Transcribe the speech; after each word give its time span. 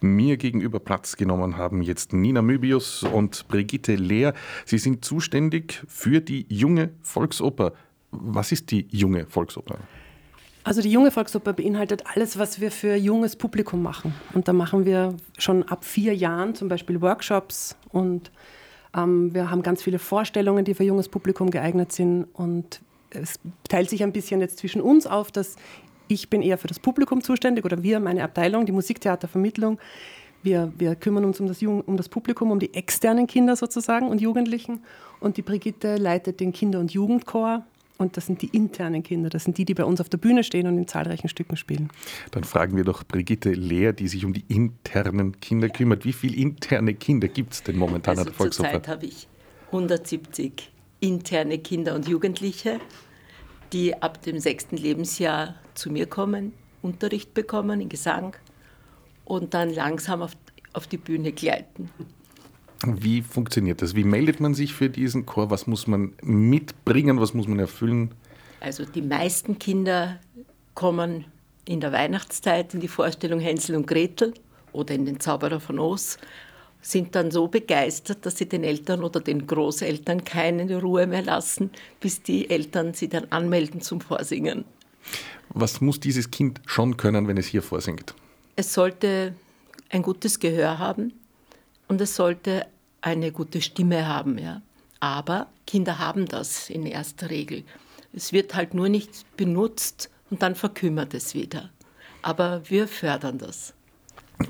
mir 0.00 0.36
gegenüber 0.36 0.80
Platz 0.80 1.16
genommen 1.16 1.56
haben 1.56 1.82
jetzt 1.82 2.12
Nina 2.12 2.42
Möbius 2.42 3.02
und 3.02 3.46
Brigitte 3.48 3.94
Lehr. 3.94 4.34
Sie 4.64 4.78
sind 4.78 5.04
zuständig 5.04 5.82
für 5.86 6.20
die 6.20 6.46
junge 6.48 6.90
Volksoper. 7.02 7.72
Was 8.10 8.52
ist 8.52 8.70
die 8.70 8.86
junge 8.90 9.26
Volksoper? 9.26 9.78
Also 10.64 10.82
die 10.82 10.90
junge 10.90 11.10
Volksoper 11.10 11.52
beinhaltet 11.52 12.04
alles, 12.14 12.38
was 12.38 12.60
wir 12.60 12.70
für 12.70 12.94
junges 12.94 13.36
Publikum 13.36 13.82
machen. 13.82 14.14
Und 14.34 14.48
da 14.48 14.52
machen 14.52 14.84
wir 14.84 15.14
schon 15.38 15.62
ab 15.62 15.84
vier 15.84 16.14
Jahren 16.14 16.54
zum 16.54 16.68
Beispiel 16.68 17.00
Workshops 17.00 17.76
und 17.90 18.30
ähm, 18.96 19.32
wir 19.34 19.50
haben 19.50 19.62
ganz 19.62 19.82
viele 19.82 19.98
Vorstellungen, 19.98 20.64
die 20.64 20.74
für 20.74 20.84
junges 20.84 21.08
Publikum 21.08 21.50
geeignet 21.50 21.92
sind. 21.92 22.24
Und 22.32 22.80
es 23.10 23.38
teilt 23.68 23.90
sich 23.90 24.02
ein 24.02 24.12
bisschen 24.12 24.40
jetzt 24.40 24.58
zwischen 24.58 24.80
uns 24.80 25.06
auf, 25.06 25.32
dass 25.32 25.56
ich 26.08 26.28
bin 26.30 26.42
eher 26.42 26.58
für 26.58 26.68
das 26.68 26.78
Publikum 26.78 27.22
zuständig 27.22 27.64
oder 27.64 27.82
wir, 27.82 28.00
meine 28.00 28.24
Abteilung, 28.24 28.66
die 28.66 28.72
Musiktheatervermittlung. 28.72 29.78
Wir, 30.42 30.72
wir 30.76 30.94
kümmern 30.94 31.24
uns 31.24 31.40
um 31.40 31.46
das, 31.46 31.62
um 31.62 31.96
das 31.96 32.08
Publikum, 32.08 32.50
um 32.50 32.58
die 32.58 32.72
externen 32.74 33.26
Kinder 33.26 33.56
sozusagen 33.56 34.08
und 34.08 34.20
Jugendlichen. 34.20 34.80
Und 35.20 35.36
die 35.36 35.42
Brigitte 35.42 35.96
leitet 35.96 36.40
den 36.40 36.52
Kinder- 36.52 36.80
und 36.80 36.92
Jugendchor. 36.92 37.64
Und 37.98 38.16
das 38.16 38.26
sind 38.26 38.42
die 38.42 38.46
internen 38.56 39.02
Kinder, 39.02 39.28
das 39.28 39.42
sind 39.42 39.58
die, 39.58 39.64
die 39.64 39.74
bei 39.74 39.84
uns 39.84 40.00
auf 40.00 40.08
der 40.08 40.18
Bühne 40.18 40.44
stehen 40.44 40.68
und 40.68 40.78
in 40.78 40.86
zahlreichen 40.86 41.28
Stücken 41.28 41.56
spielen. 41.56 41.90
Dann 42.30 42.44
fragen 42.44 42.76
wir 42.76 42.84
doch 42.84 43.02
Brigitte 43.02 43.50
Lehr, 43.50 43.92
die 43.92 44.06
sich 44.06 44.24
um 44.24 44.32
die 44.32 44.44
internen 44.46 45.40
Kinder 45.40 45.68
kümmert. 45.68 46.04
Wie 46.04 46.12
viele 46.12 46.36
interne 46.36 46.94
Kinder 46.94 47.26
gibt 47.26 47.54
es 47.54 47.64
denn 47.64 47.76
momentan 47.76 48.12
also 48.12 48.20
an 48.20 48.26
der 48.26 48.34
Volksoper? 48.34 48.70
Zurzeit 48.70 48.88
habe 48.88 49.06
ich 49.06 49.26
170 49.72 50.70
interne 51.00 51.58
Kinder 51.58 51.96
und 51.96 52.06
Jugendliche, 52.06 52.78
die 53.72 54.00
ab 54.00 54.22
dem 54.22 54.38
sechsten 54.38 54.76
Lebensjahr 54.76 55.54
zu 55.74 55.90
mir 55.90 56.06
kommen, 56.06 56.52
Unterricht 56.82 57.34
bekommen 57.34 57.80
in 57.80 57.88
Gesang 57.88 58.36
und 59.24 59.54
dann 59.54 59.72
langsam 59.72 60.22
auf, 60.22 60.32
auf 60.72 60.86
die 60.86 60.96
Bühne 60.96 61.32
gleiten. 61.32 61.90
Wie 62.86 63.22
funktioniert 63.22 63.82
das? 63.82 63.96
Wie 63.96 64.04
meldet 64.04 64.40
man 64.40 64.54
sich 64.54 64.72
für 64.72 64.88
diesen 64.88 65.26
Chor? 65.26 65.50
Was 65.50 65.66
muss 65.66 65.86
man 65.86 66.12
mitbringen? 66.22 67.20
Was 67.20 67.34
muss 67.34 67.48
man 67.48 67.58
erfüllen? 67.58 68.12
Also 68.60 68.84
die 68.84 69.02
meisten 69.02 69.58
Kinder 69.58 70.18
kommen 70.74 71.24
in 71.64 71.80
der 71.80 71.92
Weihnachtszeit 71.92 72.74
in 72.74 72.80
die 72.80 72.88
Vorstellung 72.88 73.40
Hänsel 73.40 73.76
und 73.76 73.86
Gretel 73.86 74.32
oder 74.72 74.94
in 74.94 75.04
den 75.04 75.20
Zauberer 75.20 75.60
von 75.60 75.78
Oz, 75.78 76.18
sind 76.80 77.14
dann 77.14 77.30
so 77.30 77.48
begeistert, 77.48 78.24
dass 78.24 78.38
sie 78.38 78.48
den 78.48 78.64
Eltern 78.64 79.02
oder 79.02 79.20
den 79.20 79.46
Großeltern 79.46 80.24
keine 80.24 80.80
Ruhe 80.80 81.06
mehr 81.06 81.22
lassen, 81.22 81.70
bis 82.00 82.22
die 82.22 82.48
Eltern 82.50 82.94
sie 82.94 83.08
dann 83.08 83.26
anmelden 83.30 83.80
zum 83.80 84.00
Vorsingen. 84.00 84.64
Was 85.50 85.80
muss 85.80 86.00
dieses 86.00 86.30
Kind 86.30 86.60
schon 86.66 86.96
können, 86.96 87.26
wenn 87.26 87.36
es 87.36 87.46
hier 87.46 87.62
vorsingt? 87.62 88.14
Es 88.56 88.74
sollte 88.74 89.34
ein 89.90 90.02
gutes 90.02 90.38
Gehör 90.38 90.78
haben 90.78 91.12
und 91.88 92.00
es 92.00 92.14
sollte 92.14 92.66
eine 93.00 93.32
gute 93.32 93.60
Stimme 93.60 94.06
haben. 94.06 94.38
Ja. 94.38 94.62
Aber 95.00 95.46
Kinder 95.66 95.98
haben 95.98 96.26
das 96.26 96.68
in 96.70 96.86
erster 96.86 97.30
Regel. 97.30 97.64
Es 98.12 98.32
wird 98.32 98.54
halt 98.54 98.74
nur 98.74 98.88
nicht 98.88 99.24
benutzt 99.36 100.10
und 100.30 100.42
dann 100.42 100.54
verkümmert 100.54 101.14
es 101.14 101.34
wieder. 101.34 101.70
Aber 102.22 102.62
wir 102.68 102.88
fördern 102.88 103.38
das. 103.38 103.74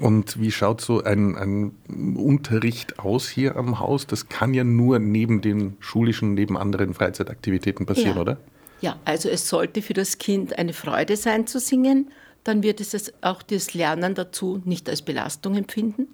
Und 0.01 0.39
wie 0.41 0.51
schaut 0.51 0.81
so 0.83 1.03
ein, 1.03 1.35
ein, 1.37 2.17
Unterricht 2.17 2.99
aus 2.99 3.29
hier 3.29 3.57
am 3.57 3.81
Haus? 3.81 4.07
Das 4.07 4.29
kann 4.29 4.53
ja 4.53 4.63
nur 4.63 4.99
neben 4.99 5.41
den 5.41 5.77
schulischen, 5.81 6.35
neben 6.35 6.59
anderen 6.59 6.93
Freizeitaktivitäten 6.93 7.87
passieren, 7.87 8.17
ja. 8.17 8.21
oder? 8.21 8.39
Ja, 8.81 8.97
also 9.05 9.29
es 9.29 9.49
sollte 9.49 9.81
für 9.83 9.95
das 9.95 10.19
Kind 10.19 10.59
eine 10.59 10.73
Freude 10.73 11.17
sein 11.17 11.47
zu 11.47 11.59
singen. 11.59 12.11
Dann 12.45 12.63
wird 12.63 12.81
es 12.81 13.13
auch 13.23 13.43
das 13.43 13.75
Lernen 13.75 14.15
dazu 14.15 14.61
nicht 14.65 14.89
als 14.89 15.03
Belastung 15.03 15.57
empfinden. 15.57 16.09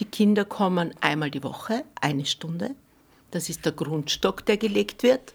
Die 0.00 0.04
Kinder 0.04 0.44
kommen 0.44 0.94
einmal 1.00 1.30
die 1.30 1.42
Woche, 1.42 1.84
eine 2.00 2.26
Stunde. 2.26 2.70
Das 3.30 3.48
ist 3.48 3.64
der 3.64 3.72
Grundstock, 3.72 4.44
der 4.44 4.58
gelegt 4.58 5.02
wird. 5.02 5.34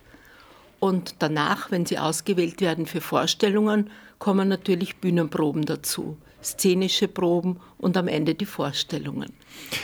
Und 0.80 1.16
danach, 1.19 1.72
wenn 1.72 1.86
sie 1.86 1.97
ausgewählt 1.97 2.62
werden 2.62 2.86
für 2.86 3.02
Vorstellungen, 3.02 3.90
kommen 4.19 4.47
natürlich 4.47 4.97
Bühnenproben 4.97 5.66
dazu, 5.66 6.18
szenische 6.44 7.07
Proben 7.07 7.59
und 7.77 7.97
am 7.97 8.07
Ende 8.07 8.35
die 8.35 8.45
Vorstellungen. 8.45 9.33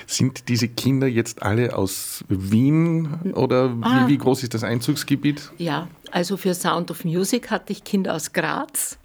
Sind 0.08 0.48
diese 0.48 0.68
Kinder 0.68 1.08
jetzt 1.08 1.44
alle 1.44 1.78
aus 1.78 2.24
Wien 2.30 3.34
oder 3.34 3.76
ah, 3.82 4.06
wie, 4.06 4.14
wie, 4.14 4.18
groß 4.18 4.44
ist 4.44 4.54
das 4.54 4.64
Einzugsgebiet? 4.64 5.52
Ja, 5.58 5.88
also 6.12 6.38
für 6.38 6.54
Sound 6.54 6.92
of 6.92 7.06
Music 7.06 7.52
hatte 7.52 7.74
ich 7.74 7.84
Kinder 7.84 8.16
aus 8.16 8.34
Graz. 8.34 8.98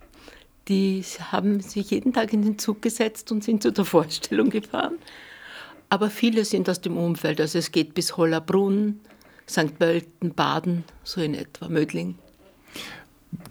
Die 0.68 1.02
haben 1.32 1.60
sich 1.60 1.90
jeden 1.90 2.12
Tag 2.12 2.32
in 2.32 2.42
den 2.42 2.58
Zug 2.58 2.82
gesetzt 2.82 3.32
und 3.32 3.42
sind 3.42 3.62
zu 3.62 3.72
der 3.72 3.84
Vorstellung 3.84 4.50
gefahren. 4.50 4.98
Aber 5.88 6.08
viele 6.08 6.44
sind 6.44 6.68
aus 6.68 6.80
dem 6.80 6.96
Umfeld. 6.96 7.40
Also 7.40 7.58
es 7.58 7.72
geht 7.72 7.94
bis 7.94 8.16
Hollerbrunn, 8.16 9.00
St. 9.48 9.76
Pölten, 9.76 10.32
Baden, 10.32 10.84
so 11.02 11.20
in 11.20 11.34
etwa, 11.34 11.68
Mödling. 11.68 12.14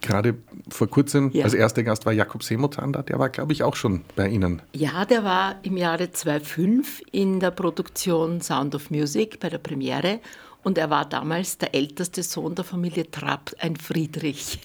Gerade 0.02 0.36
vor 0.70 0.88
kurzem 0.88 1.32
ja. 1.32 1.46
als 1.46 1.54
erster 1.54 1.84
Gast 1.84 2.06
war 2.06 2.14
Jakob 2.14 2.44
Seemutan 2.44 2.94
da, 2.94 3.02
der 3.02 3.20
war, 3.20 3.30
glaube 3.30 3.54
ich, 3.54 3.64
auch 3.64 3.76
schon 3.76 4.02
bei 4.16 4.28
Ihnen. 4.28 4.62
Ja, 4.74 5.06
der 5.06 5.24
war 5.24 5.56
im 5.64 5.78
Jahre 5.78 6.12
2005 6.12 7.02
in 7.12 7.40
der 7.40 7.52
Produktion 7.52 8.42
Sound 8.42 8.76
of 8.76 8.90
Music 8.92 9.40
bei 9.40 9.50
der 9.50 9.58
Premiere 9.58 10.20
und 10.64 10.78
er 10.78 10.90
war 10.90 11.08
damals 11.08 11.58
der 11.58 11.74
älteste 11.74 12.24
Sohn 12.24 12.56
der 12.56 12.66
Familie 12.66 13.10
Trapp, 13.10 13.52
ein 13.60 13.78
Friedrich. 13.78 14.60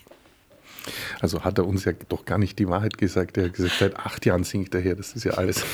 Also 1.20 1.44
hat 1.44 1.58
er 1.58 1.66
uns 1.66 1.84
ja 1.84 1.92
doch 2.08 2.24
gar 2.24 2.38
nicht 2.38 2.58
die 2.58 2.68
Wahrheit 2.68 2.98
gesagt. 2.98 3.38
Er 3.38 3.44
hat 3.44 3.54
gesagt, 3.54 3.76
seit 3.78 3.96
acht 3.96 4.26
Jahren 4.26 4.44
singt 4.44 4.74
er 4.74 4.80
her. 4.80 4.94
Das 4.94 5.14
ist 5.14 5.24
ja 5.24 5.32
alles 5.32 5.64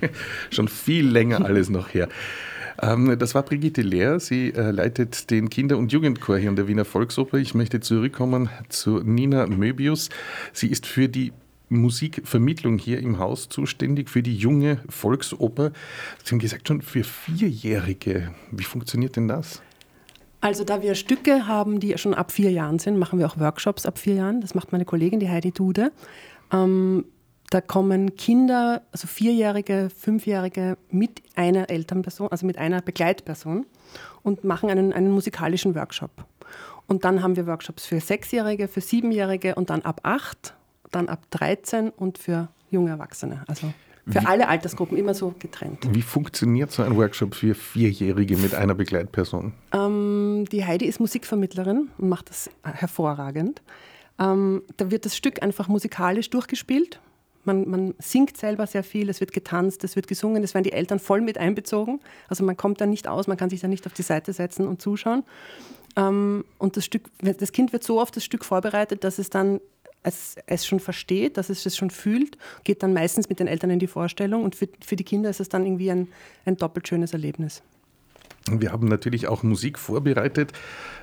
schon 0.50 0.68
viel 0.68 1.08
länger 1.08 1.44
alles 1.44 1.70
noch 1.70 1.94
her. 1.94 2.08
Ähm, 2.80 3.18
das 3.18 3.34
war 3.34 3.42
Brigitte 3.42 3.82
Lehr. 3.82 4.20
Sie 4.20 4.50
äh, 4.50 4.70
leitet 4.70 5.30
den 5.30 5.50
Kinder- 5.50 5.78
und 5.78 5.92
Jugendchor 5.92 6.38
hier 6.38 6.48
an 6.48 6.56
der 6.56 6.68
Wiener 6.68 6.84
Volksoper. 6.84 7.38
Ich 7.38 7.54
möchte 7.54 7.80
zurückkommen 7.80 8.48
zu 8.68 9.00
Nina 9.00 9.46
Möbius. 9.46 10.10
Sie 10.52 10.68
ist 10.68 10.86
für 10.86 11.08
die 11.08 11.32
Musikvermittlung 11.70 12.78
hier 12.78 12.98
im 12.98 13.18
Haus 13.18 13.48
zuständig, 13.48 14.08
für 14.08 14.22
die 14.22 14.36
junge 14.36 14.80
Volksoper. 14.88 15.72
Sie 16.24 16.32
haben 16.32 16.38
gesagt, 16.38 16.68
schon 16.68 16.82
für 16.82 17.04
Vierjährige. 17.04 18.30
Wie 18.50 18.64
funktioniert 18.64 19.16
denn 19.16 19.28
das? 19.28 19.60
Also 20.40 20.64
da 20.64 20.82
wir 20.82 20.94
Stücke 20.94 21.48
haben, 21.48 21.80
die 21.80 21.98
schon 21.98 22.14
ab 22.14 22.30
vier 22.30 22.52
Jahren 22.52 22.78
sind, 22.78 22.96
machen 22.96 23.18
wir 23.18 23.26
auch 23.26 23.38
Workshops 23.38 23.86
ab 23.86 23.98
vier 23.98 24.14
Jahren. 24.14 24.40
Das 24.40 24.54
macht 24.54 24.70
meine 24.72 24.84
Kollegin, 24.84 25.18
die 25.18 25.28
Heidi 25.28 25.50
Dude. 25.50 25.90
Ähm, 26.52 27.04
da 27.50 27.60
kommen 27.60 28.16
Kinder, 28.16 28.82
also 28.92 29.06
Vierjährige, 29.06 29.88
Fünfjährige 29.96 30.76
mit 30.90 31.22
einer 31.34 31.70
Elternperson, 31.70 32.28
also 32.28 32.46
mit 32.46 32.58
einer 32.58 32.82
Begleitperson 32.82 33.64
und 34.22 34.44
machen 34.44 34.70
einen, 34.70 34.92
einen 34.92 35.10
musikalischen 35.10 35.74
Workshop. 35.74 36.10
Und 36.86 37.04
dann 37.04 37.22
haben 37.22 37.36
wir 37.36 37.46
Workshops 37.46 37.86
für 37.86 38.00
Sechsjährige, 38.00 38.68
für 38.68 38.80
Siebenjährige 38.80 39.54
und 39.54 39.70
dann 39.70 39.82
ab 39.82 40.00
acht, 40.02 40.54
dann 40.90 41.08
ab 41.08 41.22
13 41.30 41.90
und 41.90 42.18
für 42.18 42.48
junge 42.70 42.90
Erwachsene. 42.90 43.44
Also 43.46 43.72
für 44.06 44.22
wie, 44.22 44.26
alle 44.26 44.48
Altersgruppen 44.48 44.96
immer 44.96 45.12
so 45.12 45.34
getrennt. 45.38 45.86
Wie 45.90 46.02
funktioniert 46.02 46.70
so 46.70 46.82
ein 46.82 46.96
Workshop 46.96 47.34
für 47.34 47.54
Vierjährige 47.54 48.36
mit 48.38 48.54
einer 48.54 48.74
Begleitperson? 48.74 49.52
Ähm, 49.72 50.46
die 50.50 50.64
Heidi 50.64 50.86
ist 50.86 50.98
Musikvermittlerin 50.98 51.88
und 51.96 52.08
macht 52.08 52.30
das 52.30 52.50
hervorragend. 52.62 53.62
Ähm, 54.18 54.62
da 54.78 54.90
wird 54.90 55.04
das 55.04 55.14
Stück 55.14 55.42
einfach 55.42 55.68
musikalisch 55.68 56.30
durchgespielt 56.30 57.00
man, 57.48 57.68
man 57.68 57.94
singt 57.98 58.36
selber 58.36 58.66
sehr 58.66 58.84
viel, 58.84 59.08
es 59.08 59.20
wird 59.20 59.32
getanzt, 59.32 59.82
es 59.82 59.96
wird 59.96 60.06
gesungen, 60.06 60.44
es 60.44 60.54
werden 60.54 60.64
die 60.64 60.72
Eltern 60.72 60.98
voll 60.98 61.22
mit 61.22 61.38
einbezogen. 61.38 62.00
Also 62.28 62.44
man 62.44 62.56
kommt 62.56 62.80
da 62.80 62.86
nicht 62.86 63.08
aus, 63.08 63.26
man 63.26 63.38
kann 63.38 63.50
sich 63.50 63.60
da 63.60 63.68
nicht 63.68 63.86
auf 63.86 63.94
die 63.94 64.02
Seite 64.02 64.32
setzen 64.32 64.68
und 64.68 64.82
zuschauen. 64.82 65.24
Ähm, 65.96 66.44
und 66.58 66.76
das, 66.76 66.84
Stück, 66.84 67.10
das 67.20 67.52
Kind 67.52 67.72
wird 67.72 67.82
so 67.82 68.00
auf 68.00 68.10
das 68.10 68.22
Stück 68.22 68.44
vorbereitet, 68.44 69.02
dass 69.02 69.18
es 69.18 69.30
dann 69.30 69.60
es, 70.02 70.36
es 70.46 70.66
schon 70.66 70.78
versteht, 70.78 71.36
dass 71.38 71.48
es 71.48 71.66
es 71.66 71.76
schon 71.76 71.90
fühlt, 71.90 72.38
geht 72.64 72.82
dann 72.82 72.92
meistens 72.92 73.28
mit 73.28 73.40
den 73.40 73.48
Eltern 73.48 73.70
in 73.70 73.78
die 73.78 73.88
Vorstellung 73.88 74.44
und 74.44 74.54
für, 74.54 74.68
für 74.84 74.94
die 74.94 75.04
Kinder 75.04 75.30
ist 75.30 75.40
es 75.40 75.48
dann 75.48 75.64
irgendwie 75.64 75.90
ein, 75.90 76.08
ein 76.44 76.56
doppelt 76.56 76.86
schönes 76.86 77.12
Erlebnis. 77.14 77.62
Wir 78.50 78.72
haben 78.72 78.88
natürlich 78.88 79.26
auch 79.26 79.42
Musik 79.42 79.78
vorbereitet. 79.78 80.52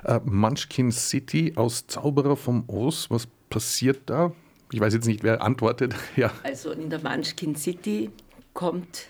Uh, 0.04 0.18
Munchkin 0.24 0.90
City 0.90 1.52
aus 1.54 1.86
Zauberer 1.86 2.36
vom 2.36 2.64
Oz. 2.68 3.06
Was 3.10 3.28
passiert 3.50 4.00
da? 4.06 4.32
Ich 4.72 4.80
weiß 4.80 4.94
jetzt 4.94 5.06
nicht, 5.06 5.22
wer 5.22 5.42
antwortet. 5.42 5.94
Ja. 6.16 6.32
Also 6.42 6.72
in 6.72 6.90
der 6.90 7.00
Munchkin 7.00 7.54
City 7.56 8.10
kommt 8.54 9.06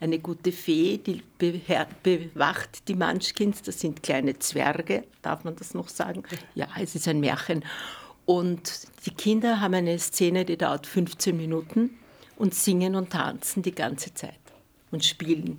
eine 0.00 0.18
gute 0.18 0.52
Fee, 0.52 0.98
die 0.98 1.22
bewacht 1.38 2.88
die 2.88 2.94
Munchkins. 2.94 3.62
Das 3.62 3.80
sind 3.80 4.02
kleine 4.02 4.38
Zwerge, 4.38 5.04
darf 5.22 5.44
man 5.44 5.56
das 5.56 5.74
noch 5.74 5.88
sagen? 5.88 6.22
Ja, 6.54 6.68
es 6.80 6.94
ist 6.94 7.08
ein 7.08 7.20
Märchen. 7.20 7.64
Und 8.24 8.88
die 9.06 9.10
Kinder 9.10 9.60
haben 9.60 9.74
eine 9.74 9.98
Szene, 9.98 10.44
die 10.44 10.56
dauert 10.56 10.86
15 10.86 11.36
Minuten 11.36 11.98
und 12.36 12.54
singen 12.54 12.94
und 12.94 13.10
tanzen 13.10 13.62
die 13.62 13.74
ganze 13.74 14.14
Zeit 14.14 14.38
und 14.90 15.04
spielen. 15.04 15.58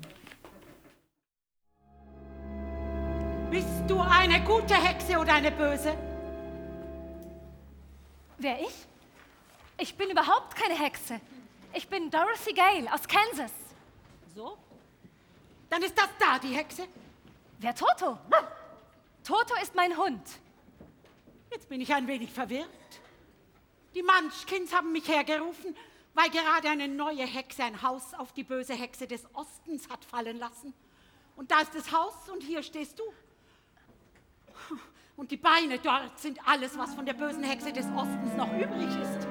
Bist 3.51 3.67
du 3.87 3.99
eine 3.99 4.43
gute 4.43 4.75
Hexe 4.75 5.17
oder 5.17 5.33
eine 5.33 5.51
böse? 5.51 5.93
Wer 8.37 8.61
ich? 8.61 8.88
Ich 9.79 9.95
bin 9.95 10.09
überhaupt 10.09 10.55
keine 10.55 10.77
Hexe. 10.77 11.21
Ich 11.73 11.87
bin 11.87 12.11
Dorothy 12.11 12.53
Gale 12.53 12.91
aus 12.93 13.07
Kansas. 13.07 13.51
So? 14.35 14.57
Dann 15.69 15.81
ist 15.83 15.97
das 15.97 16.09
da 16.19 16.37
die 16.37 16.49
Hexe. 16.49 16.87
Wer 17.59 17.73
Toto? 17.73 18.17
Toto 19.23 19.53
ist 19.61 19.75
mein 19.75 19.95
Hund. 19.95 20.21
Jetzt 21.51 21.69
bin 21.69 21.79
ich 21.79 21.93
ein 21.93 22.07
wenig 22.07 22.31
verwirrt. 22.31 22.67
Die 23.95 24.03
Munchkins 24.03 24.73
haben 24.73 24.91
mich 24.91 25.07
hergerufen, 25.07 25.75
weil 26.13 26.29
gerade 26.29 26.69
eine 26.69 26.87
neue 26.87 27.25
Hexe 27.25 27.63
ein 27.63 27.81
Haus 27.81 28.13
auf 28.13 28.33
die 28.33 28.43
böse 28.43 28.73
Hexe 28.73 29.07
des 29.07 29.23
Ostens 29.33 29.89
hat 29.89 30.03
fallen 30.03 30.37
lassen. 30.37 30.73
Und 31.35 31.51
da 31.51 31.61
ist 31.61 31.73
das 31.73 31.91
Haus 31.91 32.29
und 32.29 32.43
hier 32.43 32.63
stehst 32.63 32.99
du. 32.99 33.03
Und 35.15 35.31
die 35.31 35.37
Beine 35.37 35.79
dort 35.79 36.19
sind 36.19 36.39
alles, 36.45 36.77
was 36.77 36.95
von 36.95 37.05
der 37.05 37.13
bösen 37.13 37.43
Hexe 37.43 37.71
des 37.71 37.85
Ostens 37.95 38.33
noch 38.35 38.51
übrig 38.53 38.89
ist. 39.01 39.28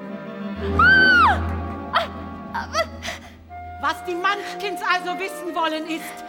Was 3.81 4.03
die 4.05 4.13
Munchkins 4.13 4.81
also 4.81 5.17
wissen 5.19 5.55
wollen 5.55 5.87
ist, 5.87 6.23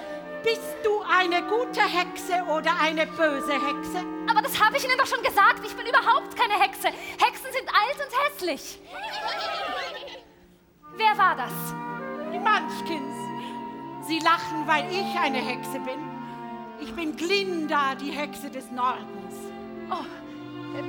bist 0.44 0.76
du 0.84 1.02
eine 1.02 1.42
gute 1.42 1.82
Hexe 1.82 2.42
oder 2.48 2.70
eine 2.80 3.06
böse 3.06 3.52
Hexe? 3.52 4.04
Aber 4.30 4.40
das 4.40 4.58
habe 4.62 4.76
ich 4.76 4.84
Ihnen 4.84 4.96
doch 4.96 5.06
schon 5.06 5.22
gesagt. 5.22 5.60
Ich 5.66 5.74
bin 5.74 5.86
überhaupt 5.86 6.36
keine 6.36 6.54
Hexe. 6.62 6.88
Hexen 6.88 7.52
sind 7.52 7.68
alt 7.68 7.98
und 7.98 8.12
hässlich. 8.24 8.80
Wer 10.96 11.18
war 11.18 11.36
das? 11.36 11.52
Die 12.32 12.38
Munchkins. 12.38 13.16
Sie 14.06 14.20
lachen, 14.20 14.66
weil 14.66 14.90
ich 14.90 15.18
eine 15.18 15.38
Hexe 15.38 15.80
bin. 15.80 15.98
Ich 16.80 16.94
bin 16.94 17.16
Glinda, 17.16 17.94
die 17.96 18.10
Hexe 18.10 18.48
des 18.48 18.70
Nordens. 18.70 19.34
Oh, 19.90 20.04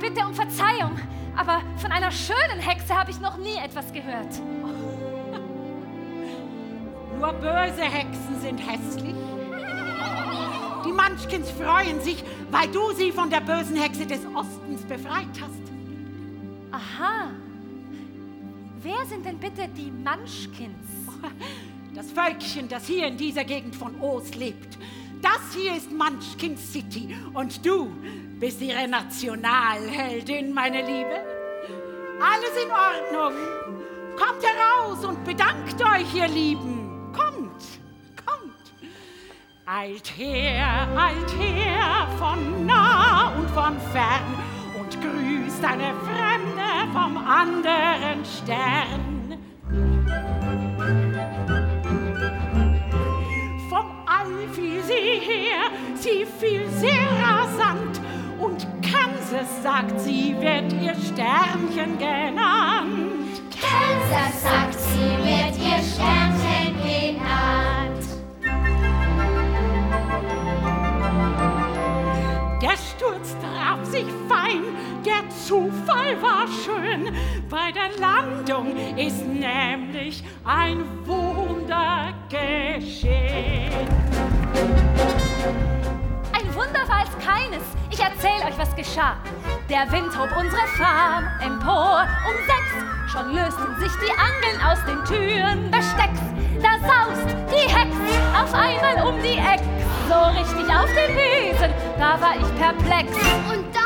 bitte 0.00 0.26
um 0.26 0.34
Verzeihung. 0.34 0.98
Aber 1.36 1.62
von 1.78 1.90
einer 1.92 2.10
schönen 2.10 2.60
Hexe 2.60 2.94
habe 2.94 3.10
ich 3.10 3.20
noch 3.20 3.38
nie 3.38 3.56
etwas 3.56 3.92
gehört. 3.92 4.40
Nur 7.18 7.32
böse 7.34 7.82
Hexen 7.82 8.40
sind 8.40 8.58
hässlich. 8.58 9.14
Die 10.84 10.92
Munchkins 10.92 11.50
freuen 11.50 12.00
sich, 12.00 12.24
weil 12.50 12.68
du 12.68 12.92
sie 12.92 13.12
von 13.12 13.30
der 13.30 13.40
bösen 13.40 13.76
Hexe 13.76 14.04
des 14.06 14.26
Ostens 14.34 14.82
befreit 14.82 15.40
hast. 15.40 15.62
Aha. 16.72 17.30
Wer 18.82 19.06
sind 19.06 19.24
denn 19.24 19.38
bitte 19.38 19.68
die 19.68 19.90
Munchkins? 19.90 20.88
Das 21.94 22.10
Völkchen, 22.10 22.68
das 22.70 22.86
hier 22.86 23.06
in 23.06 23.18
dieser 23.18 23.44
Gegend 23.44 23.76
von 23.76 24.00
Oos 24.00 24.34
lebt. 24.34 24.78
Das 25.22 25.54
hier 25.54 25.76
ist 25.76 25.92
Munchkin 25.92 26.56
City 26.58 27.16
und 27.32 27.64
du 27.64 27.92
bist 28.40 28.60
ihre 28.60 28.88
Nationalheldin, 28.88 30.52
meine 30.52 30.80
Liebe. 30.80 31.20
Alles 32.20 32.56
in 32.60 32.70
Ordnung. 32.72 33.38
Kommt 34.16 34.42
heraus 34.42 35.04
und 35.04 35.24
bedankt 35.24 35.80
euch, 35.80 36.12
ihr 36.12 36.26
Lieben. 36.26 37.12
Kommt, 37.16 37.62
kommt. 38.26 38.74
Eilt 39.64 40.12
her, 40.16 40.88
eilt 40.96 41.38
her, 41.38 42.08
von 42.18 42.66
nah 42.66 43.32
und 43.36 43.48
von 43.50 43.78
fern 43.92 44.34
und 44.80 44.90
grüßt 45.00 45.64
eine 45.64 45.94
Fremde 46.00 46.92
vom 46.92 47.16
anderen 47.16 48.24
Stern. 48.24 49.12
Vom 54.22 54.34
All 54.34 54.48
fiel 54.48 54.82
sie 54.82 55.20
her, 55.20 55.70
sie 55.94 56.26
fiel 56.38 56.68
sehr 56.68 57.08
rasant 57.22 58.00
und 58.38 58.66
Kansas 58.82 59.62
sagt, 59.62 59.98
sie 60.00 60.36
wird 60.38 60.72
ihr 60.72 60.94
Sternchen 60.94 61.98
genannt. 61.98 63.42
Kansas 63.50 64.42
sagt, 64.42 64.78
sie 64.78 65.16
wird 65.18 65.56
ihr 65.58 65.82
Sternchen 65.82 66.76
genannt. 66.82 68.02
Der 72.60 72.76
Sturz 72.76 73.36
traf 73.40 73.84
sich 73.84 74.06
fein, 74.28 74.62
der 75.04 75.28
Zufall 75.30 76.20
war 76.22 76.46
schön. 76.64 77.14
Bei 77.48 77.72
der 77.72 77.98
Landung 77.98 78.76
ist 78.96 79.24
nämlich 79.26 80.22
ein 80.44 80.84
Wunder 81.04 82.12
geschehen. 82.28 83.72
Ein 86.32 86.54
Wunder 86.54 86.88
war 86.88 87.04
es 87.04 87.24
keines. 87.24 87.62
Ich 87.90 88.00
erzähl 88.00 88.46
euch, 88.46 88.56
was 88.56 88.74
geschah. 88.76 89.16
Der 89.68 89.90
Wind 89.90 90.16
hob 90.18 90.30
unsere 90.38 90.66
Farm 90.78 91.28
empor 91.40 92.06
um 92.28 92.36
sechs. 92.46 93.12
Schon 93.12 93.34
lösten 93.34 93.80
sich 93.80 93.92
die 94.04 94.12
Angeln 94.12 94.60
aus 94.64 94.78
den 94.86 95.04
Türen 95.04 95.70
Bestecks. 95.70 96.20
Da 96.62 96.78
saust 96.78 97.36
die 97.50 97.68
Hex 97.68 97.94
auf 98.40 98.54
einmal 98.54 99.06
um 99.06 99.20
die 99.22 99.38
Eck. 99.38 99.60
So 100.08 100.18
richtig 100.38 100.74
auf 100.74 100.88
den 100.88 101.16
Wesen, 101.16 101.70
da 101.98 102.20
war 102.20 102.36
ich 102.36 102.58
perplex. 102.58 103.10
Und 103.50 103.64
dann 103.74 103.81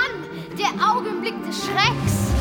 der 0.58 0.72
Augenblick 0.80 1.34
des 1.46 1.64
Schrecks. 1.64 2.32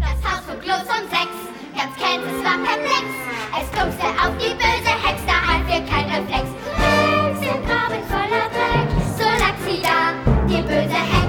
Das 0.00 0.20
Haus 0.22 0.44
von 0.46 0.60
Kloß 0.60 0.84
um 0.84 1.08
sechs. 1.08 1.38
Ganz 1.74 1.94
Kansas 1.96 2.44
war 2.44 2.58
perplex. 2.58 3.06
Es 3.58 3.68
plumpste 3.70 4.06
auf 4.06 4.36
die 4.36 4.54
böse 4.54 4.94
Hex, 5.04 5.22
da 5.26 5.40
half 5.46 5.64
ihr 5.68 5.84
kein 5.86 6.04
Reflex. 6.10 6.46
Hex 6.76 7.38
im 7.40 7.66
Graben 7.66 8.02
voller 8.08 8.48
Dreck. 8.52 8.88
So 9.16 9.24
lag 9.24 9.56
sie 9.66 9.80
da, 9.82 10.12
die 10.46 10.62
böse 10.62 10.98
Hex. 10.98 11.27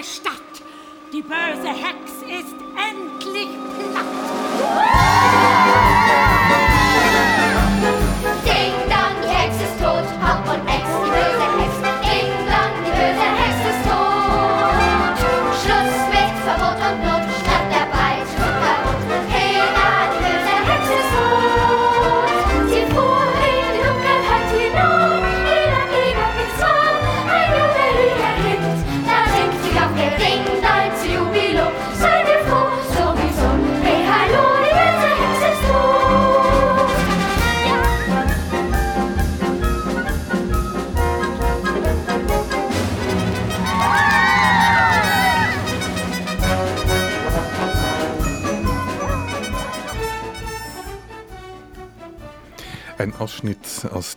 Ganze 0.00 0.20
Stadt. 0.20 0.32
Die 1.12 1.22
böse 1.22 1.68
Hex 1.68 2.22
ist 2.22 2.56
endlich 2.76 3.48
platt. 3.92 5.79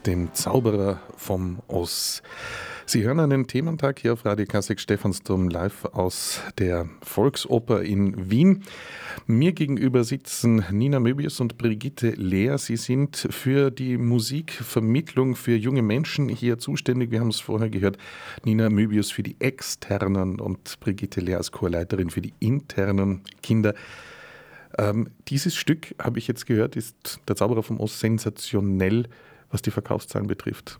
Dem 0.05 0.33
Zauberer 0.33 0.99
vom 1.17 1.59
Oz. 1.67 2.21
Sie 2.85 3.03
hören 3.03 3.21
einen 3.21 3.47
Thementag 3.47 3.99
hier 3.99 4.13
auf 4.13 4.25
Radio 4.25 4.45
Klassik 4.45 4.79
Stephansdom 4.79 5.47
live 5.47 5.85
aus 5.85 6.41
der 6.57 6.89
Volksoper 7.01 7.81
in 7.81 8.29
Wien. 8.29 8.63
Mir 9.25 9.53
gegenüber 9.53 10.03
sitzen 10.03 10.65
Nina 10.69 10.99
Möbius 10.99 11.39
und 11.39 11.57
Brigitte 11.57 12.09
Lehr. 12.09 12.57
Sie 12.57 12.75
sind 12.75 13.27
für 13.29 13.71
die 13.71 13.97
Musikvermittlung 13.97 15.35
für 15.35 15.55
junge 15.55 15.81
Menschen 15.81 16.27
hier 16.27 16.57
zuständig. 16.57 17.11
Wir 17.11 17.21
haben 17.21 17.29
es 17.29 17.39
vorher 17.39 17.69
gehört. 17.69 17.97
Nina 18.43 18.69
Möbius 18.69 19.11
für 19.11 19.23
die 19.23 19.37
externen 19.39 20.41
und 20.41 20.79
Brigitte 20.81 21.21
Lehr 21.21 21.37
als 21.37 21.53
Chorleiterin 21.53 22.09
für 22.09 22.21
die 22.21 22.33
internen 22.39 23.21
Kinder. 23.41 23.73
Ähm, 24.77 25.09
dieses 25.29 25.55
Stück, 25.55 25.95
habe 25.99 26.19
ich 26.19 26.27
jetzt 26.27 26.45
gehört, 26.45 26.75
ist 26.75 27.19
der 27.27 27.35
Zauberer 27.35 27.63
vom 27.63 27.79
Ost 27.79 27.99
sensationell, 27.99 29.07
was 29.53 29.61
die 29.61 29.71
Verkaufszahlen 29.71 30.27
betrifft. 30.27 30.79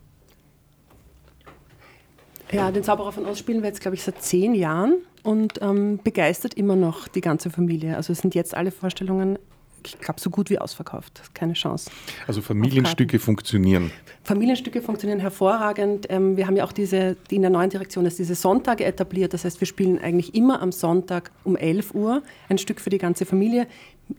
Ja, 2.52 2.70
den 2.70 2.84
Zauberer 2.84 3.12
von 3.12 3.24
Oz 3.24 3.38
spielen 3.38 3.62
wir 3.62 3.68
jetzt, 3.68 3.80
glaube 3.80 3.94
ich, 3.94 4.02
seit 4.02 4.20
zehn 4.22 4.54
Jahren 4.54 4.98
und 5.22 5.60
ähm, 5.62 5.98
begeistert 6.04 6.54
immer 6.54 6.76
noch 6.76 7.08
die 7.08 7.20
ganze 7.20 7.50
Familie. 7.50 7.96
Also 7.96 8.12
es 8.12 8.18
sind 8.18 8.34
jetzt 8.34 8.54
alle 8.54 8.70
Vorstellungen, 8.70 9.38
ich 9.84 9.98
glaube, 9.98 10.20
so 10.20 10.30
gut 10.30 10.50
wie 10.50 10.58
ausverkauft. 10.58 11.22
Keine 11.34 11.54
Chance. 11.54 11.90
Also 12.26 12.42
Familienstücke 12.42 13.18
funktionieren. 13.18 13.90
Familienstücke 14.22 14.82
funktionieren 14.82 15.20
hervorragend. 15.20 16.06
Ähm, 16.10 16.36
wir 16.36 16.46
haben 16.46 16.56
ja 16.56 16.64
auch 16.64 16.72
diese, 16.72 17.16
die 17.30 17.36
in 17.36 17.42
der 17.42 17.50
neuen 17.50 17.70
Direktion 17.70 18.06
ist, 18.06 18.18
diese 18.18 18.34
Sonntage 18.34 18.84
etabliert. 18.84 19.34
Das 19.34 19.44
heißt, 19.44 19.60
wir 19.60 19.66
spielen 19.66 19.98
eigentlich 19.98 20.34
immer 20.34 20.62
am 20.62 20.72
Sonntag 20.72 21.32
um 21.44 21.56
11 21.56 21.94
Uhr 21.94 22.22
ein 22.48 22.58
Stück 22.58 22.80
für 22.80 22.90
die 22.90 22.98
ganze 22.98 23.26
Familie, 23.26 23.66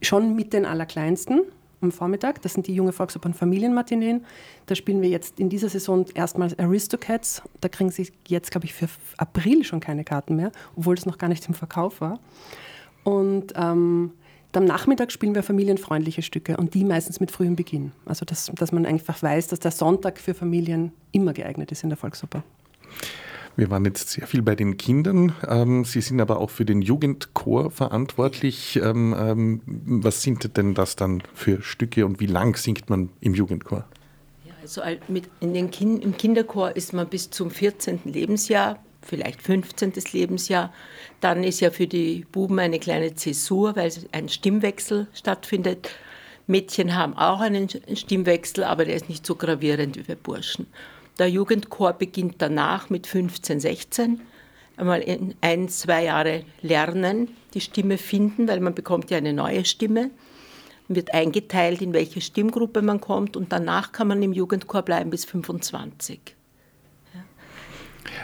schon 0.02 0.34
mit 0.34 0.52
den 0.52 0.66
Allerkleinsten 0.66 1.42
am 1.80 1.92
Vormittag. 1.92 2.42
Das 2.42 2.54
sind 2.54 2.66
die 2.66 2.74
junge 2.74 2.92
Volksopern 2.92 3.34
Familienmatineen. 3.34 4.24
Da 4.66 4.74
spielen 4.74 5.02
wir 5.02 5.08
jetzt 5.08 5.38
in 5.40 5.48
dieser 5.48 5.68
Saison 5.68 6.06
erstmals 6.14 6.58
Aristocats. 6.58 7.42
Da 7.60 7.68
kriegen 7.68 7.90
Sie 7.90 8.10
jetzt, 8.28 8.50
glaube 8.50 8.66
ich, 8.66 8.74
für 8.74 8.88
April 9.16 9.64
schon 9.64 9.80
keine 9.80 10.04
Karten 10.04 10.36
mehr, 10.36 10.52
obwohl 10.76 10.94
das 10.94 11.06
noch 11.06 11.18
gar 11.18 11.28
nicht 11.28 11.46
im 11.48 11.54
Verkauf 11.54 12.00
war. 12.00 12.18
Und 13.04 13.52
ähm, 13.56 14.12
am 14.56 14.64
Nachmittag 14.64 15.12
spielen 15.12 15.34
wir 15.34 15.42
familienfreundliche 15.42 16.22
Stücke 16.22 16.56
und 16.56 16.72
die 16.72 16.82
meistens 16.82 17.20
mit 17.20 17.30
frühem 17.30 17.56
Beginn. 17.56 17.92
Also 18.06 18.24
dass, 18.24 18.50
dass 18.54 18.72
man 18.72 18.86
einfach 18.86 19.22
weiß, 19.22 19.48
dass 19.48 19.60
der 19.60 19.70
Sonntag 19.70 20.18
für 20.18 20.32
Familien 20.32 20.92
immer 21.12 21.34
geeignet 21.34 21.72
ist 21.72 21.82
in 21.82 21.90
der 21.90 21.98
Volksoper. 21.98 22.42
Wir 23.56 23.70
waren 23.70 23.86
jetzt 23.86 24.10
sehr 24.10 24.26
viel 24.26 24.42
bei 24.42 24.54
den 24.54 24.76
Kindern. 24.76 25.34
Ähm, 25.48 25.86
Sie 25.86 26.02
sind 26.02 26.20
aber 26.20 26.40
auch 26.40 26.50
für 26.50 26.66
den 26.66 26.82
Jugendchor 26.82 27.70
verantwortlich. 27.70 28.76
Ähm, 28.76 29.16
ähm, 29.18 29.60
was 29.64 30.22
sind 30.22 30.58
denn 30.58 30.74
das 30.74 30.94
dann 30.94 31.22
für 31.32 31.62
Stücke 31.62 32.04
und 32.04 32.20
wie 32.20 32.26
lang 32.26 32.56
singt 32.56 32.90
man 32.90 33.08
im 33.20 33.32
Jugendchor? 33.32 33.86
Ja, 34.44 34.52
also 34.60 34.82
mit 35.08 35.30
in 35.40 35.54
den 35.54 35.70
kind, 35.70 36.04
im 36.04 36.18
Kinderchor 36.18 36.76
ist 36.76 36.92
man 36.92 37.08
bis 37.08 37.30
zum 37.30 37.50
14. 37.50 38.00
Lebensjahr, 38.04 38.78
vielleicht 39.00 39.40
15. 39.40 39.94
Lebensjahr. 40.12 40.70
Dann 41.22 41.42
ist 41.42 41.60
ja 41.60 41.70
für 41.70 41.86
die 41.86 42.26
Buben 42.30 42.58
eine 42.58 42.78
kleine 42.78 43.14
Zäsur, 43.14 43.74
weil 43.74 43.90
ein 44.12 44.28
Stimmwechsel 44.28 45.06
stattfindet. 45.14 45.88
Mädchen 46.46 46.94
haben 46.94 47.16
auch 47.16 47.40
einen 47.40 47.68
Stimmwechsel, 47.94 48.64
aber 48.64 48.84
der 48.84 48.96
ist 48.96 49.08
nicht 49.08 49.24
so 49.24 49.34
gravierend 49.34 49.96
wie 49.96 50.02
bei 50.02 50.14
Burschen. 50.14 50.66
Der 51.18 51.28
Jugendchor 51.28 51.94
beginnt 51.94 52.36
danach 52.38 52.90
mit 52.90 53.06
15, 53.06 53.60
16. 53.60 54.20
Einmal 54.76 55.00
in 55.00 55.34
ein, 55.40 55.68
zwei 55.70 56.04
Jahre 56.04 56.44
lernen, 56.60 57.28
die 57.54 57.62
Stimme 57.62 57.96
finden, 57.96 58.46
weil 58.48 58.60
man 58.60 58.74
bekommt 58.74 59.10
ja 59.10 59.16
eine 59.16 59.32
neue 59.32 59.64
Stimme. 59.64 60.10
Wird 60.88 61.14
eingeteilt, 61.14 61.80
in 61.80 61.94
welche 61.94 62.20
Stimmgruppe 62.20 62.82
man 62.82 63.00
kommt 63.00 63.36
und 63.36 63.50
danach 63.50 63.92
kann 63.92 64.08
man 64.08 64.22
im 64.22 64.34
Jugendchor 64.34 64.82
bleiben 64.82 65.10
bis 65.10 65.24
25. 65.24 66.36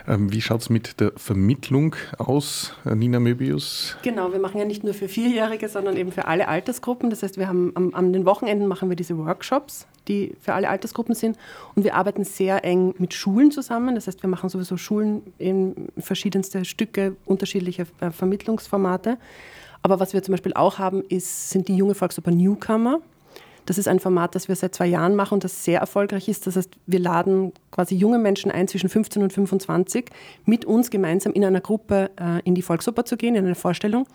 Ähm, 0.07 0.33
wie 0.33 0.41
schaut 0.41 0.61
es 0.61 0.71
mit 0.71 1.01
der 1.01 1.13
Vermittlung 1.17 1.97
aus, 2.19 2.75
äh, 2.85 2.95
Nina 2.95 3.21
Möbius? 3.21 3.97
Genau, 4.03 4.33
wir 4.33 4.39
machen 4.39 4.59
ja 4.59 4.65
nicht 4.65 4.85
nur 4.85 4.95
für 4.95 5.09
Vierjährige, 5.09 5.69
sondern 5.69 5.97
eben 5.97 6.13
für 6.13 6.27
alle 6.27 6.49
Altersgruppen. 6.49 7.11
Das 7.11 7.23
heißt, 7.23 7.37
wir 7.39 7.49
haben 7.49 7.73
am, 7.75 7.95
an 7.95 8.13
den 8.13 8.25
Wochenenden 8.25 8.67
machen 8.67 8.89
wir 8.89 8.97
diese 8.97 9.17
Workshops, 9.19 9.87
die 10.09 10.35
für 10.41 10.55
alle 10.55 10.69
Altersgruppen 10.69 11.15
sind. 11.15 11.37
Und 11.75 11.85
wir 11.85 11.95
arbeiten 11.95 12.25
sehr 12.25 12.65
eng 12.65 12.95
mit 12.99 13.15
Schulen 13.15 13.51
zusammen. 13.51 13.95
Das 13.95 14.07
heißt, 14.07 14.23
wir 14.23 14.31
machen 14.31 14.49
sowieso 14.49 14.77
Schulen 14.77 15.23
in 15.39 15.89
verschiedenste 15.99 16.65
Stücke, 16.65 17.17
unterschiedliche 17.25 17.87
äh, 18.01 18.11
Vermittlungsformate. 18.11 19.19
Aber 19.83 20.01
was 20.01 20.13
wir 20.13 20.23
zum 20.23 20.33
Beispiel 20.33 20.55
auch 20.55 20.79
haben, 20.79 21.03
ist, 21.09 21.51
sind 21.51 21.69
die 21.69 21.77
junge 21.77 21.95
Volksoper 21.95 22.31
Newcomer. 22.31 23.01
Das 23.67 23.79
ist 23.79 23.87
ein 23.87 24.01
Format, 24.01 24.35
das 24.35 24.49
wir 24.49 24.57
seit 24.57 24.75
zwei 24.75 24.87
Jahren 24.87 25.15
machen 25.15 25.35
und 25.35 25.45
das 25.45 25.65
sehr 25.65 25.81
erfolgreich 25.81 26.29
ist. 26.29 26.47
Das 26.47 26.57
heißt, 26.57 26.71
wir 26.87 26.99
laden 26.99 27.53
quasi 27.71 27.95
junge 27.95 28.19
Menschen 28.19 28.51
ein, 28.51 28.67
zwischen 28.67 28.89
15 28.89 29.23
und 29.23 29.33
25, 29.33 30.07
mit 30.45 30.65
uns 30.65 30.91
gemeinsam 30.91 31.33
in 31.33 31.45
einer 31.45 31.61
Gruppe 31.61 32.11
äh, 32.19 32.41
in 32.45 32.55
die 32.55 32.63
Volksoper 32.63 33.05
zu 33.05 33.17
gehen, 33.17 33.37
in 33.37 33.45
eine 33.45 33.55
Vorstellung. 33.55 34.07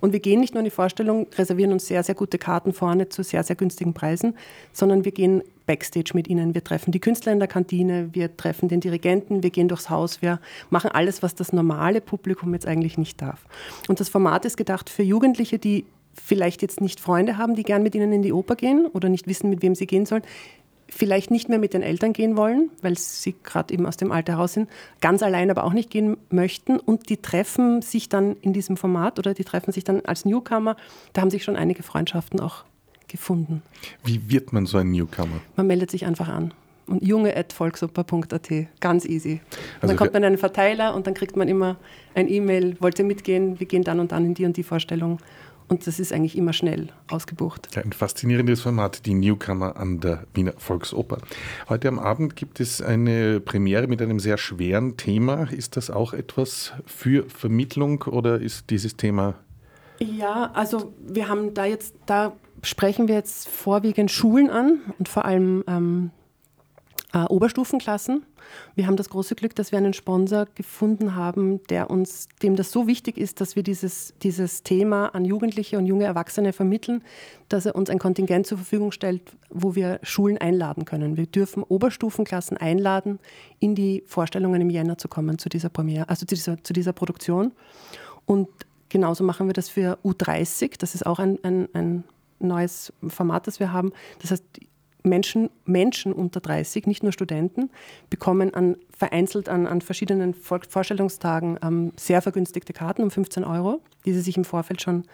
Und 0.00 0.12
wir 0.12 0.20
gehen 0.20 0.40
nicht 0.40 0.54
nur 0.54 0.60
in 0.60 0.64
die 0.64 0.70
Vorstellung, 0.70 1.26
reservieren 1.36 1.72
uns 1.72 1.86
sehr, 1.86 2.02
sehr 2.02 2.14
gute 2.14 2.38
Karten 2.38 2.72
vorne 2.72 3.08
zu 3.08 3.22
sehr, 3.22 3.42
sehr 3.42 3.56
günstigen 3.56 3.94
Preisen, 3.94 4.34
sondern 4.72 5.04
wir 5.04 5.12
gehen 5.12 5.42
Backstage 5.66 6.12
mit 6.14 6.28
ihnen. 6.28 6.54
Wir 6.54 6.64
treffen 6.64 6.92
die 6.92 7.00
Künstler 7.00 7.32
in 7.32 7.38
der 7.38 7.48
Kantine, 7.48 8.08
wir 8.12 8.36
treffen 8.36 8.68
den 8.68 8.80
Dirigenten, 8.80 9.42
wir 9.42 9.50
gehen 9.50 9.68
durchs 9.68 9.90
Haus, 9.90 10.22
wir 10.22 10.40
machen 10.70 10.90
alles, 10.90 11.22
was 11.22 11.34
das 11.34 11.52
normale 11.52 12.00
Publikum 12.00 12.54
jetzt 12.54 12.66
eigentlich 12.66 12.98
nicht 12.98 13.20
darf. 13.20 13.44
Und 13.86 14.00
das 14.00 14.08
Format 14.08 14.44
ist 14.44 14.56
gedacht 14.56 14.88
für 14.90 15.02
Jugendliche, 15.02 15.58
die 15.58 15.84
vielleicht 16.14 16.62
jetzt 16.62 16.80
nicht 16.80 17.00
Freunde 17.00 17.38
haben, 17.38 17.54
die 17.54 17.62
gern 17.62 17.82
mit 17.82 17.94
ihnen 17.94 18.12
in 18.12 18.22
die 18.22 18.32
Oper 18.32 18.56
gehen 18.56 18.86
oder 18.86 19.08
nicht 19.08 19.26
wissen, 19.26 19.50
mit 19.50 19.62
wem 19.62 19.74
sie 19.74 19.86
gehen 19.86 20.06
sollen, 20.06 20.22
vielleicht 20.88 21.30
nicht 21.30 21.48
mehr 21.48 21.58
mit 21.58 21.74
den 21.74 21.82
Eltern 21.82 22.12
gehen 22.12 22.36
wollen, 22.36 22.70
weil 22.82 22.96
sie 22.96 23.34
gerade 23.44 23.72
eben 23.74 23.86
aus 23.86 23.96
dem 23.96 24.10
Alter 24.10 24.34
heraus 24.34 24.54
sind, 24.54 24.68
ganz 25.00 25.22
allein 25.22 25.50
aber 25.50 25.64
auch 25.64 25.72
nicht 25.72 25.90
gehen 25.90 26.16
möchten 26.30 26.78
und 26.78 27.08
die 27.10 27.18
treffen 27.18 27.82
sich 27.82 28.08
dann 28.08 28.36
in 28.40 28.52
diesem 28.52 28.76
Format 28.76 29.18
oder 29.18 29.34
die 29.34 29.44
treffen 29.44 29.72
sich 29.72 29.84
dann 29.84 30.04
als 30.04 30.24
Newcomer. 30.24 30.76
Da 31.12 31.20
haben 31.20 31.30
sich 31.30 31.44
schon 31.44 31.56
einige 31.56 31.82
Freundschaften 31.82 32.40
auch 32.40 32.64
gefunden. 33.06 33.62
Wie 34.04 34.30
wird 34.30 34.52
man 34.52 34.66
so 34.66 34.78
ein 34.78 34.90
Newcomer? 34.90 35.40
Man 35.56 35.66
meldet 35.66 35.90
sich 35.90 36.06
einfach 36.06 36.28
an. 36.28 36.54
Und 36.86 37.06
junge.volksoper.at, 37.06 38.48
ganz 38.80 39.04
easy. 39.04 39.32
Und 39.32 39.40
also 39.82 39.86
dann 39.88 39.96
kommt 39.96 40.14
man 40.14 40.22
in 40.22 40.28
einen 40.28 40.38
Verteiler 40.38 40.94
und 40.94 41.06
dann 41.06 41.12
kriegt 41.12 41.36
man 41.36 41.46
immer 41.46 41.76
ein 42.14 42.30
E-Mail, 42.30 42.76
wollt 42.80 42.98
ihr 42.98 43.04
mitgehen, 43.04 43.60
wir 43.60 43.66
gehen 43.66 43.84
dann 43.84 44.00
und 44.00 44.12
dann 44.12 44.24
in 44.24 44.32
die 44.32 44.46
und 44.46 44.56
die 44.56 44.62
Vorstellung. 44.62 45.18
Und 45.68 45.86
das 45.86 46.00
ist 46.00 46.12
eigentlich 46.12 46.36
immer 46.36 46.54
schnell 46.54 46.88
ausgebucht. 47.08 47.68
Ja, 47.74 47.82
ein 47.82 47.92
faszinierendes 47.92 48.62
Format, 48.62 49.04
die 49.04 49.12
Newcomer 49.12 49.76
an 49.76 50.00
der 50.00 50.24
Wiener 50.32 50.54
Volksoper. 50.56 51.18
Heute 51.68 51.88
am 51.88 51.98
Abend 51.98 52.36
gibt 52.36 52.58
es 52.58 52.80
eine 52.80 53.40
Premiere 53.40 53.86
mit 53.86 54.00
einem 54.00 54.18
sehr 54.18 54.38
schweren 54.38 54.96
Thema. 54.96 55.44
Ist 55.50 55.76
das 55.76 55.90
auch 55.90 56.14
etwas 56.14 56.72
für 56.86 57.28
Vermittlung 57.28 58.02
oder 58.04 58.40
ist 58.40 58.70
dieses 58.70 58.96
Thema? 58.96 59.34
Ja, 59.98 60.50
also 60.54 60.94
wir 61.06 61.28
haben 61.28 61.52
da 61.52 61.66
jetzt, 61.66 61.94
da 62.06 62.32
sprechen 62.62 63.08
wir 63.08 63.16
jetzt 63.16 63.48
vorwiegend 63.48 64.10
Schulen 64.10 64.48
an 64.48 64.80
und 64.98 65.08
vor 65.08 65.26
allem 65.26 65.64
ähm, 65.66 66.10
äh, 67.14 67.24
Oberstufenklassen. 67.24 68.24
Wir 68.74 68.86
haben 68.86 68.96
das 68.96 69.08
große 69.08 69.34
Glück, 69.34 69.54
dass 69.54 69.72
wir 69.72 69.78
einen 69.78 69.94
Sponsor 69.94 70.46
gefunden 70.54 71.14
haben, 71.14 71.62
der 71.68 71.90
uns, 71.90 72.28
dem 72.42 72.54
das 72.54 72.70
so 72.70 72.86
wichtig 72.86 73.16
ist, 73.16 73.40
dass 73.40 73.56
wir 73.56 73.62
dieses, 73.62 74.14
dieses 74.22 74.62
Thema 74.62 75.14
an 75.14 75.24
Jugendliche 75.24 75.78
und 75.78 75.86
junge 75.86 76.04
Erwachsene 76.04 76.52
vermitteln, 76.52 77.02
dass 77.48 77.64
er 77.64 77.76
uns 77.76 77.88
ein 77.88 77.98
Kontingent 77.98 78.46
zur 78.46 78.58
Verfügung 78.58 78.92
stellt, 78.92 79.22
wo 79.48 79.74
wir 79.74 80.00
Schulen 80.02 80.38
einladen 80.38 80.84
können. 80.84 81.16
Wir 81.16 81.26
dürfen 81.26 81.62
Oberstufenklassen 81.62 82.56
einladen, 82.58 83.18
in 83.58 83.74
die 83.74 84.02
Vorstellungen 84.06 84.60
im 84.60 84.70
Jänner 84.70 84.98
zu 84.98 85.08
kommen, 85.08 85.38
zu 85.38 85.48
dieser 85.48 85.70
Premiere, 85.70 86.08
also 86.08 86.26
zu 86.26 86.34
dieser, 86.34 86.62
zu 86.62 86.72
dieser 86.72 86.92
Produktion. 86.92 87.52
Und 88.26 88.48
genauso 88.90 89.24
machen 89.24 89.46
wir 89.46 89.54
das 89.54 89.70
für 89.70 89.98
U30. 90.04 90.74
Das 90.78 90.94
ist 90.94 91.06
auch 91.06 91.18
ein, 91.18 91.38
ein, 91.42 91.68
ein 91.72 92.04
neues 92.38 92.92
Format, 93.06 93.46
das 93.46 93.60
wir 93.60 93.72
haben. 93.72 93.92
Das 94.20 94.30
heißt, 94.30 94.44
Menschen, 95.02 95.50
Menschen 95.64 96.12
unter 96.12 96.40
30, 96.40 96.86
nicht 96.86 97.02
nur 97.02 97.12
Studenten, 97.12 97.70
bekommen 98.10 98.54
an, 98.54 98.76
vereinzelt 98.96 99.48
an, 99.48 99.66
an 99.66 99.80
verschiedenen 99.80 100.34
Vorstellungstagen 100.34 101.58
ähm, 101.62 101.92
sehr 101.96 102.22
vergünstigte 102.22 102.72
Karten 102.72 103.02
um 103.02 103.10
15 103.10 103.44
Euro, 103.44 103.80
die 104.04 104.12
sie 104.12 104.20
sich 104.20 104.36
im 104.36 104.44
Vorfeld 104.44 104.82
schon 104.82 105.04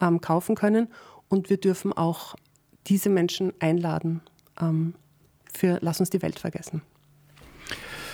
ähm, 0.00 0.20
kaufen 0.20 0.54
können. 0.54 0.88
Und 1.28 1.50
wir 1.50 1.58
dürfen 1.58 1.92
auch 1.92 2.34
diese 2.86 3.08
Menschen 3.08 3.52
einladen 3.60 4.20
ähm, 4.60 4.94
für 5.52 5.78
Lass 5.80 6.00
uns 6.00 6.10
die 6.10 6.22
Welt 6.22 6.38
vergessen. 6.38 6.82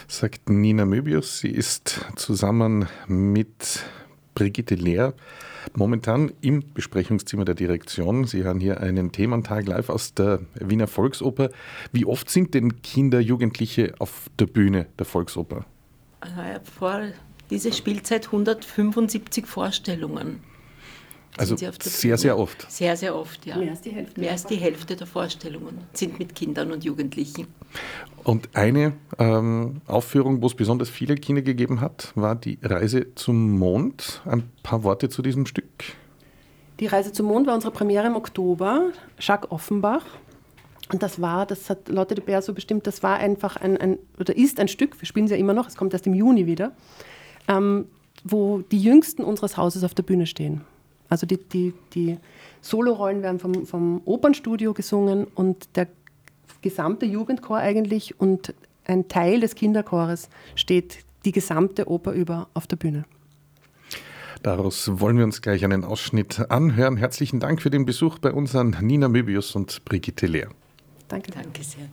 Sagt 0.08 0.50
Nina 0.50 0.84
Möbius. 0.84 1.38
Sie 1.38 1.50
ist 1.50 2.04
zusammen 2.16 2.88
mit 3.06 3.84
Brigitte 4.34 4.74
Lehr 4.74 5.14
momentan 5.74 6.32
im 6.40 6.62
Besprechungszimmer 6.74 7.44
der 7.44 7.54
Direktion. 7.54 8.24
Sie 8.24 8.42
hören 8.42 8.60
hier 8.60 8.80
einen 8.80 9.12
Thementag 9.12 9.66
live 9.66 9.88
aus 9.88 10.14
der 10.14 10.40
Wiener 10.54 10.86
Volksoper. 10.86 11.50
Wie 11.92 12.04
oft 12.04 12.30
sind 12.30 12.54
denn 12.54 12.82
Kinder, 12.82 13.20
Jugendliche 13.20 13.94
auf 13.98 14.30
der 14.38 14.46
Bühne 14.46 14.86
der 14.98 15.06
Volksoper? 15.06 15.64
Vor 16.78 17.02
dieser 17.50 17.72
Spielzeit 17.72 18.26
175 18.26 19.46
Vorstellungen. 19.46 20.40
Also 21.38 21.56
sehr, 21.56 22.18
sehr 22.18 22.38
oft. 22.38 22.70
Sehr, 22.70 22.96
sehr 22.96 23.16
oft, 23.16 23.46
ja. 23.46 23.56
Mehr 23.56 23.70
als 23.70 23.80
die 23.80 23.90
Hälfte. 23.90 24.20
Mehr 24.20 24.32
als 24.32 24.44
die 24.44 24.56
Hälfte 24.56 24.96
der 24.96 25.06
Vorstellungen 25.06 25.78
sind 25.94 26.18
mit 26.18 26.34
Kindern 26.34 26.72
und 26.72 26.84
Jugendlichen. 26.84 27.46
Und 28.22 28.50
eine 28.54 28.92
ähm, 29.18 29.80
Aufführung, 29.86 30.42
wo 30.42 30.46
es 30.46 30.54
besonders 30.54 30.90
viele 30.90 31.14
Kinder 31.14 31.40
gegeben 31.40 31.80
hat, 31.80 32.12
war 32.14 32.34
die 32.34 32.58
Reise 32.62 33.14
zum 33.14 33.58
Mond. 33.58 34.20
Ein 34.26 34.50
paar 34.62 34.84
Worte 34.84 35.08
zu 35.08 35.22
diesem 35.22 35.46
Stück. 35.46 35.64
Die 36.80 36.86
Reise 36.86 37.12
zum 37.12 37.26
Mond 37.26 37.46
war 37.46 37.54
unsere 37.54 37.72
Premiere 37.72 38.06
im 38.06 38.16
Oktober. 38.16 38.90
Jacques 39.18 39.50
Offenbach. 39.50 40.04
Und 40.92 41.02
das 41.02 41.20
war, 41.20 41.46
das 41.46 41.70
hat 41.70 41.88
Lotte 41.88 42.14
de 42.14 42.22
Beer 42.22 42.42
so 42.42 42.52
bestimmt, 42.52 42.86
das 42.86 43.02
war 43.02 43.16
einfach 43.16 43.56
ein, 43.56 43.78
ein, 43.78 43.98
oder 44.20 44.36
ist 44.36 44.60
ein 44.60 44.68
Stück, 44.68 45.00
wir 45.00 45.06
spielen 45.06 45.24
es 45.24 45.30
ja 45.30 45.38
immer 45.38 45.54
noch, 45.54 45.66
es 45.66 45.76
kommt 45.76 45.94
erst 45.94 46.06
im 46.06 46.12
Juni 46.12 46.46
wieder, 46.46 46.72
ähm, 47.48 47.86
wo 48.24 48.58
die 48.58 48.82
Jüngsten 48.82 49.24
unseres 49.24 49.56
Hauses 49.56 49.84
auf 49.84 49.94
der 49.94 50.02
Bühne 50.02 50.26
stehen. 50.26 50.62
Also 51.12 51.26
die, 51.26 51.36
die, 51.36 51.74
die 51.92 52.16
Solorollen 52.62 53.22
werden 53.22 53.38
vom, 53.38 53.66
vom 53.66 54.00
Opernstudio 54.06 54.72
gesungen 54.72 55.26
und 55.34 55.76
der 55.76 55.88
gesamte 56.62 57.04
Jugendchor 57.04 57.58
eigentlich 57.58 58.18
und 58.18 58.54
ein 58.86 59.08
Teil 59.08 59.40
des 59.40 59.54
Kinderchores 59.54 60.30
steht 60.54 61.00
die 61.26 61.32
gesamte 61.32 61.90
Oper 61.90 62.12
über 62.12 62.48
auf 62.54 62.66
der 62.66 62.76
Bühne. 62.76 63.04
Daraus 64.42 64.88
wollen 65.00 65.18
wir 65.18 65.24
uns 65.24 65.42
gleich 65.42 65.66
einen 65.66 65.84
Ausschnitt 65.84 66.50
anhören. 66.50 66.96
Herzlichen 66.96 67.40
Dank 67.40 67.60
für 67.60 67.68
den 67.68 67.84
Besuch 67.84 68.18
bei 68.18 68.32
uns 68.32 68.56
an 68.56 68.74
Nina 68.80 69.08
Möbius 69.08 69.54
und 69.54 69.84
Brigitte 69.84 70.26
Lehr. 70.26 70.48
Danke. 71.08 71.30
Danke 71.30 71.62
sehr. 71.62 71.90